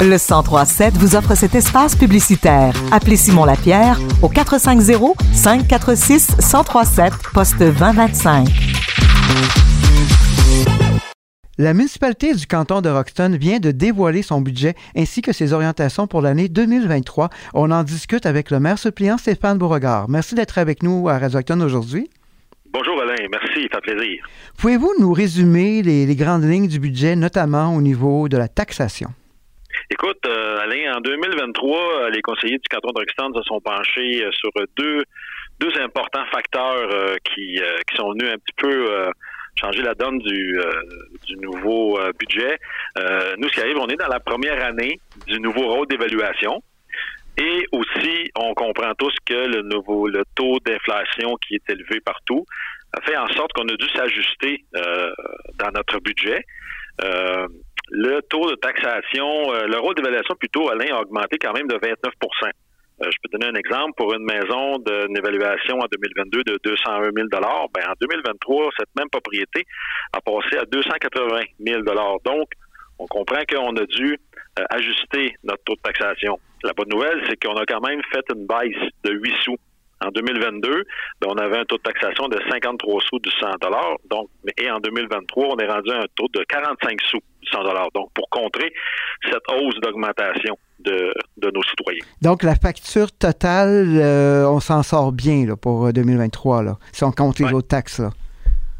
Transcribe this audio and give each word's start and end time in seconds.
Le 0.00 0.18
1037 0.18 0.96
vous 0.98 1.16
offre 1.16 1.34
cet 1.34 1.54
espace 1.54 1.96
publicitaire. 1.96 2.74
Appelez 2.92 3.16
Simon 3.16 3.44
Lapierre 3.44 3.98
au 4.22 4.28
450 4.28 5.16
546 5.32 6.36
1037 6.38 7.12
poste 7.32 7.58
2025. 7.58 8.48
La 11.56 11.72
municipalité 11.72 12.34
du 12.34 12.48
canton 12.48 12.80
de 12.80 12.88
Roxton 12.88 13.36
vient 13.40 13.60
de 13.60 13.70
dévoiler 13.70 14.22
son 14.22 14.40
budget 14.40 14.74
ainsi 14.96 15.22
que 15.22 15.32
ses 15.32 15.52
orientations 15.52 16.08
pour 16.08 16.20
l'année 16.20 16.48
2023. 16.48 17.30
On 17.54 17.70
en 17.70 17.84
discute 17.84 18.26
avec 18.26 18.50
le 18.50 18.58
maire 18.58 18.78
suppléant 18.78 19.18
Stéphane 19.18 19.56
Beauregard. 19.56 20.08
Merci 20.08 20.34
d'être 20.34 20.58
avec 20.58 20.82
nous 20.82 21.08
à 21.08 21.18
Radio 21.18 21.40
aujourd'hui. 21.62 22.10
Bonjour 22.74 23.00
Alain, 23.00 23.14
merci, 23.30 23.68
ça 23.72 23.78
fait 23.84 23.94
plaisir. 23.94 24.26
Pouvez-vous 24.58 24.94
nous 24.98 25.12
résumer 25.12 25.80
les, 25.80 26.06
les, 26.06 26.16
grandes 26.16 26.42
lignes 26.42 26.66
du 26.66 26.80
budget, 26.80 27.14
notamment 27.14 27.72
au 27.76 27.80
niveau 27.80 28.28
de 28.28 28.36
la 28.36 28.48
taxation? 28.48 29.10
Écoute, 29.90 30.18
euh, 30.26 30.58
Alain, 30.58 30.96
en 30.96 31.00
2023, 31.00 32.10
les 32.10 32.20
conseillers 32.20 32.58
du 32.58 32.68
canton 32.68 32.90
de 32.90 32.98
Roxton 32.98 33.32
se 33.32 33.42
sont 33.42 33.60
penchés 33.60 34.24
euh, 34.24 34.30
sur 34.32 34.50
deux, 34.76 35.04
deux 35.60 35.70
importants 35.80 36.24
facteurs 36.32 36.90
euh, 36.92 37.14
qui, 37.32 37.60
euh, 37.60 37.76
qui 37.88 37.96
sont 37.96 38.10
venus 38.10 38.28
un 38.34 38.38
petit 38.38 38.56
peu 38.56 38.90
euh, 38.90 39.08
changer 39.54 39.82
la 39.82 39.94
donne 39.94 40.18
du, 40.18 40.58
euh, 40.58 40.72
du 41.28 41.36
nouveau 41.36 42.00
euh, 42.00 42.10
budget. 42.18 42.58
Euh, 42.98 43.34
nous, 43.38 43.48
ce 43.50 43.54
qui 43.54 43.60
arrive, 43.60 43.78
on 43.78 43.86
est 43.86 43.96
dans 43.96 44.08
la 44.08 44.18
première 44.18 44.64
année 44.64 44.98
du 45.28 45.38
nouveau 45.38 45.68
rôle 45.68 45.86
d'évaluation. 45.86 46.60
Et 47.36 47.66
aussi, 47.72 48.30
on 48.36 48.54
comprend 48.54 48.94
tous 48.94 49.14
que 49.26 49.34
le 49.34 49.62
nouveau 49.62 50.06
le 50.06 50.22
taux 50.36 50.58
d'inflation 50.64 51.36
qui 51.46 51.56
est 51.56 51.70
élevé 51.70 52.00
partout 52.00 52.44
a 52.92 53.00
fait 53.00 53.16
en 53.16 53.26
sorte 53.28 53.52
qu'on 53.54 53.68
a 53.68 53.76
dû 53.76 53.88
s'ajuster 53.94 54.64
euh, 54.76 55.10
dans 55.58 55.70
notre 55.74 55.98
budget. 56.00 56.44
Euh, 57.02 57.48
le 57.90 58.20
taux 58.22 58.50
de 58.50 58.54
taxation, 58.54 59.52
euh, 59.52 59.66
le 59.66 59.78
rôle 59.78 59.94
d'évaluation 59.96 60.34
plutôt, 60.36 60.70
Alain, 60.70 60.94
a 60.94 61.00
augmenté 61.00 61.38
quand 61.38 61.52
même 61.52 61.66
de 61.66 61.74
29% 61.74 62.50
euh, 63.02 63.10
je 63.10 63.16
peux 63.22 63.36
donner 63.36 63.50
un 63.50 63.58
exemple. 63.58 63.92
Pour 63.96 64.14
une 64.14 64.24
maison 64.24 64.78
d'une 64.78 65.16
évaluation 65.16 65.78
en 65.78 65.86
2022 65.90 66.44
de 66.44 66.58
201 66.62 67.02
000 67.02 67.28
ben, 67.28 67.40
en 67.42 67.92
2023, 68.00 68.70
cette 68.78 68.94
même 68.96 69.08
propriété 69.10 69.64
a 70.12 70.20
passé 70.20 70.58
à 70.58 70.64
280 70.64 71.40
000 71.66 71.82
Donc, 72.24 72.48
on 72.98 73.06
comprend 73.06 73.42
qu'on 73.50 73.76
a 73.76 73.86
dû 73.86 74.18
euh, 74.58 74.64
ajuster 74.70 75.34
notre 75.42 75.64
taux 75.64 75.74
de 75.74 75.80
taxation. 75.80 76.38
La 76.64 76.72
bonne 76.72 76.88
nouvelle, 76.88 77.22
c'est 77.28 77.36
qu'on 77.44 77.54
a 77.56 77.66
quand 77.66 77.86
même 77.86 78.00
fait 78.10 78.24
une 78.34 78.46
baisse 78.46 78.90
de 79.04 79.12
8 79.12 79.32
sous. 79.44 79.56
En 80.04 80.10
2022, 80.10 80.84
ben, 81.20 81.28
on 81.30 81.36
avait 81.36 81.58
un 81.58 81.64
taux 81.64 81.76
de 81.76 81.82
taxation 81.82 82.26
de 82.28 82.38
53 82.50 83.00
sous 83.08 83.18
du 83.20 83.30
100 83.30 83.46
donc 84.10 84.28
et 84.58 84.70
en 84.70 84.78
2023, 84.78 85.46
on 85.52 85.56
est 85.58 85.66
rendu 85.66 85.90
à 85.92 86.00
un 86.00 86.06
taux 86.16 86.26
de 86.34 86.44
45 86.48 87.00
sous 87.02 87.18
du 87.40 87.48
100 87.50 87.62
Donc 87.94 88.10
pour 88.12 88.28
contrer 88.28 88.72
cette 89.30 89.42
hausse 89.50 89.78
d'augmentation 89.80 90.58
de, 90.80 91.14
de, 91.38 91.50
nos 91.50 91.62
citoyens. 91.62 92.04
Donc 92.20 92.42
la 92.42 92.54
facture 92.54 93.12
totale, 93.12 93.86
euh, 93.96 94.46
on 94.46 94.60
s'en 94.60 94.82
sort 94.82 95.12
bien 95.12 95.46
là, 95.46 95.56
pour 95.56 95.90
2023 95.92 96.62
là, 96.62 96.76
si 96.92 97.04
on 97.04 97.12
compte 97.12 97.38
les 97.38 97.46
ouais. 97.46 97.52
autres 97.52 97.68
taxes 97.68 98.00
là. 98.00 98.10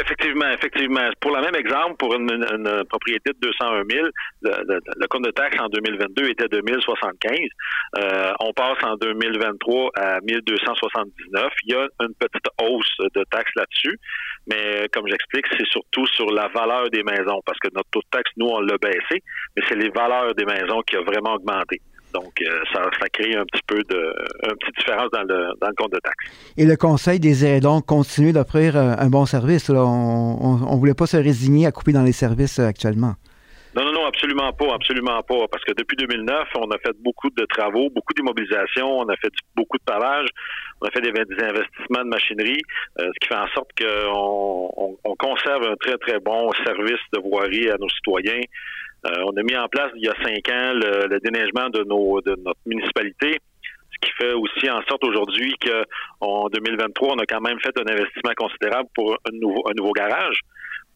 Effectivement, 0.00 0.50
effectivement. 0.52 1.10
Pour 1.20 1.34
le 1.34 1.42
même 1.42 1.56
exemple, 1.56 1.96
pour 1.98 2.14
une, 2.14 2.30
une 2.30 2.84
propriété 2.88 3.32
de 3.32 3.38
201 3.40 3.82
000, 3.90 4.06
le, 4.42 4.50
le, 4.68 4.80
le, 4.96 5.06
compte 5.08 5.24
de 5.24 5.30
taxe 5.32 5.56
en 5.60 5.68
2022 5.68 6.30
était 6.30 6.48
de 6.48 6.60
1075. 6.60 7.38
Euh, 7.98 8.32
on 8.40 8.52
passe 8.52 8.78
en 8.84 8.96
2023 8.96 9.90
à 9.96 10.20
1279. 10.20 11.52
Il 11.64 11.72
y 11.72 11.74
a 11.74 11.88
une 12.00 12.14
petite 12.14 12.46
hausse 12.62 12.96
de 13.12 13.24
taxe 13.30 13.50
là-dessus, 13.56 13.98
mais 14.46 14.88
comme 14.92 15.08
j'explique, 15.08 15.46
c'est 15.56 15.66
surtout 15.66 16.06
sur 16.06 16.30
la 16.32 16.48
valeur 16.48 16.88
des 16.90 17.02
maisons, 17.02 17.40
parce 17.44 17.58
que 17.58 17.68
notre 17.74 17.90
taux 17.90 18.00
de 18.00 18.10
taxe, 18.10 18.30
nous, 18.36 18.46
on 18.46 18.60
l'a 18.60 18.78
baissé, 18.78 19.22
mais 19.56 19.62
c'est 19.68 19.76
les 19.76 19.90
valeurs 19.90 20.34
des 20.34 20.44
maisons 20.44 20.80
qui 20.82 20.96
ont 20.96 21.04
vraiment 21.04 21.34
augmenté. 21.34 21.80
Donc, 22.14 22.32
euh, 22.40 22.60
ça, 22.72 22.88
ça, 22.98 23.08
crée 23.12 23.34
un 23.34 23.44
petit 23.44 23.62
peu 23.66 23.82
de 23.84 24.14
une 24.44 24.56
petite 24.56 24.76
différence 24.78 25.10
dans 25.12 25.22
le, 25.22 25.52
dans 25.60 25.68
le 25.68 25.74
compte 25.74 25.92
de 25.92 25.98
taxe. 25.98 26.24
Et 26.56 26.64
le 26.64 26.76
Conseil 26.76 27.20
désirait 27.20 27.60
donc 27.60 27.86
continuer 27.86 28.32
d'offrir 28.32 28.76
euh, 28.76 28.94
un 28.98 29.08
bon 29.08 29.26
service. 29.26 29.68
Là. 29.68 29.84
On 29.84 30.56
ne 30.56 30.78
voulait 30.78 30.94
pas 30.94 31.06
se 31.06 31.16
résigner 31.16 31.66
à 31.66 31.72
couper 31.72 31.92
dans 31.92 32.02
les 32.02 32.12
services 32.12 32.58
euh, 32.58 32.66
actuellement. 32.66 33.14
Non, 33.78 33.84
non, 33.84 33.92
non, 33.92 34.06
absolument 34.06 34.52
pas, 34.52 34.74
absolument 34.74 35.22
pas. 35.22 35.46
Parce 35.50 35.62
que 35.64 35.72
depuis 35.72 35.96
2009, 35.96 36.48
on 36.56 36.70
a 36.70 36.78
fait 36.78 36.96
beaucoup 37.00 37.30
de 37.30 37.44
travaux, 37.44 37.90
beaucoup 37.90 38.14
d'immobilisation, 38.14 38.98
on 38.98 39.08
a 39.08 39.16
fait 39.16 39.32
beaucoup 39.54 39.76
de 39.76 39.84
pavage, 39.84 40.28
on 40.80 40.86
a 40.86 40.90
fait 40.90 41.00
des, 41.00 41.12
des 41.12 41.44
investissements 41.44 42.04
de 42.04 42.08
machinerie, 42.08 42.62
euh, 42.98 43.06
ce 43.06 43.18
qui 43.20 43.28
fait 43.28 43.36
en 43.36 43.46
sorte 43.48 43.68
qu'on 43.78 44.70
on, 44.76 44.98
on 45.04 45.16
conserve 45.16 45.62
un 45.64 45.76
très, 45.76 45.96
très 45.98 46.18
bon 46.18 46.50
service 46.64 47.00
de 47.12 47.20
voirie 47.20 47.70
à 47.70 47.76
nos 47.78 47.88
citoyens. 47.90 48.40
Euh, 49.06 49.10
on 49.26 49.36
a 49.36 49.42
mis 49.42 49.56
en 49.56 49.68
place 49.68 49.90
il 49.94 50.04
y 50.04 50.08
a 50.08 50.14
cinq 50.22 50.48
ans 50.50 50.72
le, 50.74 51.18
déneigement 51.20 51.68
de, 51.70 51.84
nos, 51.84 52.20
de 52.20 52.36
notre 52.44 52.60
municipalité, 52.66 53.38
ce 53.90 53.98
qui 54.06 54.12
fait 54.18 54.32
aussi 54.32 54.70
en 54.70 54.82
sorte 54.88 55.04
aujourd'hui 55.04 55.54
qu'en 55.64 56.48
2023, 56.48 57.14
on 57.14 57.18
a 57.18 57.26
quand 57.26 57.40
même 57.40 57.58
fait 57.60 57.76
un 57.78 57.90
investissement 57.90 58.32
considérable 58.36 58.88
pour 58.94 59.16
un 59.24 59.72
nouveau, 59.74 59.92
garage. 59.92 60.40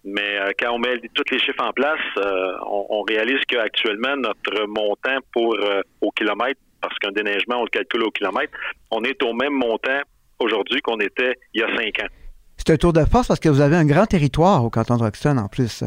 Mais 0.04 0.36
euh, 0.38 0.50
quand 0.58 0.72
on 0.72 0.78
met 0.78 0.98
tous 1.14 1.24
les 1.30 1.38
chiffres 1.38 1.62
en 1.64 1.72
place, 1.72 2.00
euh, 2.18 2.54
on, 2.66 3.02
réalise 3.02 3.40
qu'actuellement, 3.46 4.16
notre 4.16 4.66
montant 4.66 5.18
pour 5.32 5.56
au 6.00 6.10
kilomètre, 6.10 6.60
parce 6.80 6.98
qu'un 6.98 7.12
déneigement, 7.12 7.58
on 7.60 7.64
le 7.64 7.70
calcule 7.70 8.02
au 8.02 8.10
kilomètre, 8.10 8.52
on 8.90 9.04
est 9.04 9.22
au 9.22 9.32
même 9.32 9.52
montant 9.52 10.00
aujourd'hui 10.40 10.80
qu'on 10.80 10.98
était 10.98 11.34
il 11.54 11.60
y 11.60 11.64
a 11.64 11.68
cinq 11.76 12.00
ans. 12.02 12.08
C'est 12.56 12.72
un 12.72 12.76
tour 12.76 12.92
de 12.92 13.04
force 13.04 13.28
parce 13.28 13.40
que 13.40 13.48
vous 13.48 13.60
avez 13.60 13.76
un 13.76 13.84
grand 13.84 14.06
territoire 14.06 14.64
au 14.64 14.70
canton 14.70 14.96
de 14.96 15.02
Roxton 15.02 15.36
en 15.38 15.48
plus. 15.48 15.84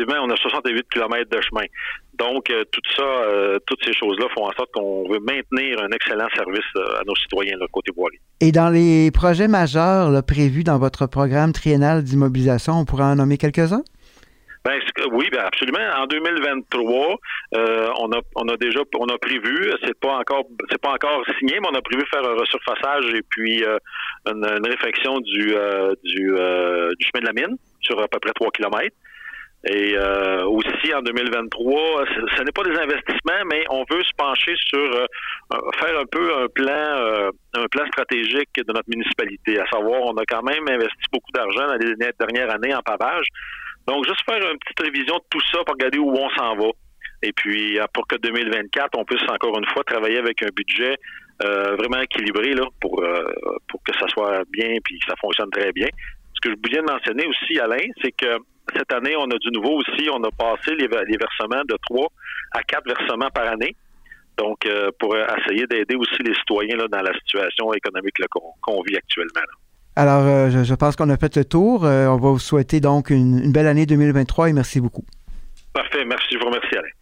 Effectivement, 0.00 0.24
on 0.24 0.30
a 0.30 0.36
68 0.36 0.86
km 0.90 1.30
de 1.30 1.40
chemin. 1.42 1.66
Donc, 2.14 2.50
euh, 2.50 2.64
tout 2.70 2.80
ça, 2.96 3.02
euh, 3.02 3.58
toutes 3.66 3.84
ces 3.84 3.92
choses-là 3.92 4.26
font 4.34 4.46
en 4.46 4.52
sorte 4.52 4.70
qu'on 4.72 5.08
veut 5.08 5.20
maintenir 5.20 5.82
un 5.82 5.88
excellent 5.88 6.28
service 6.34 6.64
euh, 6.76 7.00
à 7.00 7.04
nos 7.06 7.14
citoyens, 7.16 7.56
là, 7.58 7.66
côté 7.72 7.92
voirie. 7.96 8.18
Et 8.40 8.52
dans 8.52 8.70
les 8.70 9.10
projets 9.10 9.48
majeurs 9.48 10.10
là, 10.10 10.22
prévus 10.22 10.64
dans 10.64 10.78
votre 10.78 11.06
programme 11.06 11.52
triennal 11.52 12.02
d'immobilisation, 12.02 12.74
on 12.74 12.84
pourrait 12.84 13.04
en 13.04 13.16
nommer 13.16 13.38
quelques-uns? 13.38 13.82
Ben, 14.62 14.78
oui, 15.12 15.28
ben 15.32 15.40
absolument. 15.40 15.78
En 15.96 16.06
2023, 16.06 17.16
euh, 17.54 17.88
on 17.98 18.12
a 18.12 18.20
on 18.36 18.46
a 18.48 18.56
déjà 18.58 18.80
on 18.98 19.06
a 19.06 19.16
prévu, 19.16 19.72
c'est 19.82 19.98
pas 19.98 20.18
encore 20.18 20.44
c'est 20.70 20.80
pas 20.80 20.92
encore 20.92 21.24
signé, 21.38 21.58
mais 21.60 21.68
on 21.72 21.74
a 21.74 21.80
prévu 21.80 22.04
faire 22.10 22.22
un 22.22 22.34
resurfaçage 22.34 23.06
et 23.14 23.22
puis 23.22 23.64
euh, 23.64 23.78
une, 24.26 24.44
une, 24.44 24.66
réfection 24.66 25.18
du 25.20 25.54
euh, 25.54 25.94
du, 26.04 26.26
du 26.26 27.06
chemin 27.06 27.20
de 27.20 27.26
la 27.26 27.32
mine 27.32 27.56
sur 27.80 27.98
à 28.02 28.08
peu 28.08 28.18
près 28.20 28.32
3 28.34 28.50
kilomètres. 28.50 28.96
Et 29.68 29.94
euh, 29.94 30.44
aussi 30.46 30.94
en 30.94 31.02
2023, 31.02 32.04
ce, 32.36 32.42
n'est 32.42 32.52
pas 32.52 32.62
des 32.62 32.78
investissements, 32.78 33.44
mais 33.50 33.64
on 33.68 33.84
veut 33.90 34.02
se 34.02 34.12
pencher 34.16 34.54
sur 34.56 34.78
euh, 34.78 35.06
faire 35.78 35.98
un 35.98 36.06
peu 36.10 36.34
un 36.34 36.48
plan, 36.48 36.70
euh, 36.70 37.30
un 37.54 37.66
plan 37.66 37.86
stratégique 37.88 38.48
de 38.56 38.72
notre 38.72 38.88
municipalité. 38.88 39.60
À 39.60 39.66
savoir, 39.66 40.00
on 40.02 40.16
a 40.16 40.24
quand 40.24 40.42
même 40.42 40.66
investi 40.66 41.04
beaucoup 41.12 41.30
d'argent 41.34 41.66
dans 41.66 41.74
les 41.74 41.94
dernières 41.94 42.54
années 42.54 42.74
en 42.74 42.80
pavage. 42.80 43.26
Donc, 43.86 44.06
juste 44.06 44.22
faire 44.24 44.40
une 44.50 44.58
petite 44.58 44.80
révision 44.80 45.16
de 45.16 45.24
tout 45.28 45.42
ça 45.52 45.58
pour 45.64 45.74
regarder 45.74 45.98
où 45.98 46.10
on 46.10 46.30
s'en 46.30 46.56
va. 46.56 46.70
Et 47.22 47.32
puis, 47.32 47.78
pour 47.92 48.06
que 48.06 48.16
2024, 48.16 48.96
on 48.96 49.04
puisse 49.04 49.22
encore 49.28 49.58
une 49.58 49.66
fois 49.66 49.84
travailler 49.84 50.18
avec 50.18 50.42
un 50.42 50.48
budget 50.56 50.96
euh, 51.42 51.74
vraiment 51.76 52.00
équilibré 52.02 52.52
là, 52.52 52.66
pour, 52.82 53.02
euh, 53.02 53.32
pour 53.68 53.82
que 53.82 53.92
ça 53.98 54.06
soit 54.08 54.42
bien 54.50 54.76
puis 54.84 54.98
que 54.98 55.06
ça 55.06 55.14
fonctionne 55.18 55.48
très 55.50 55.72
bien. 55.72 55.88
Ce 56.34 56.40
que 56.42 56.54
je 56.54 56.76
de 56.76 56.82
mentionner 56.82 57.26
aussi, 57.26 57.58
Alain, 57.58 57.80
c'est 58.02 58.12
que 58.12 58.36
cette 58.76 58.92
année, 58.92 59.14
on 59.16 59.24
a 59.24 59.38
du 59.38 59.50
nouveau 59.52 59.80
aussi. 59.80 60.08
On 60.12 60.22
a 60.22 60.30
passé 60.30 60.74
les, 60.76 60.88
les 60.88 61.16
versements 61.16 61.64
de 61.68 61.76
3 61.88 62.06
à 62.52 62.62
4 62.62 62.84
versements 62.86 63.30
par 63.30 63.48
année. 63.48 63.74
Donc, 64.38 64.64
euh, 64.66 64.90
pour 64.98 65.14
essayer 65.16 65.66
d'aider 65.66 65.96
aussi 65.96 66.22
les 66.22 66.34
citoyens 66.34 66.76
là, 66.76 66.86
dans 66.88 67.02
la 67.02 67.12
situation 67.12 67.72
économique 67.74 68.14
qu'on 68.30 68.82
qu 68.82 68.90
vit 68.90 68.96
actuellement. 68.96 69.40
Là. 69.40 69.70
Alors, 69.96 70.26
euh, 70.26 70.50
je, 70.50 70.64
je, 70.64 70.74
pense 70.74 70.96
qu'on 70.96 71.10
a 71.10 71.16
fait 71.16 71.36
le 71.36 71.44
tour. 71.44 71.84
Euh, 71.84 72.06
on 72.06 72.16
va 72.16 72.30
vous 72.30 72.38
souhaiter 72.38 72.80
donc 72.80 73.10
une, 73.10 73.40
une 73.44 73.52
belle 73.52 73.66
année 73.66 73.86
2023 73.86 74.48
et 74.48 74.52
merci 74.52 74.80
beaucoup. 74.80 75.04
Parfait. 75.74 76.04
Merci. 76.04 76.28
Je 76.32 76.38
vous 76.38 76.46
remercie, 76.46 76.76
Alain. 76.76 76.99